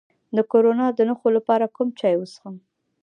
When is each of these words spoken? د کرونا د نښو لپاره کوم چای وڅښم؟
د 0.35 0.37
کرونا 0.51 0.87
د 0.97 0.99
نښو 1.09 1.29
لپاره 1.37 1.65
کوم 1.75 1.87
چای 1.99 2.15
وڅښم؟ 2.17 2.55